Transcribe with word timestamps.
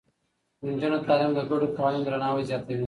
د 0.59 0.61
نجونو 0.73 0.97
تعليم 1.07 1.31
د 1.35 1.39
ګډو 1.49 1.67
قوانينو 1.77 2.05
درناوی 2.05 2.43
زياتوي. 2.49 2.79